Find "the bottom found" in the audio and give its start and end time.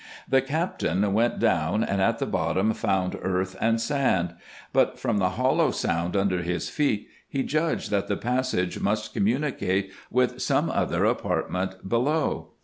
2.17-3.15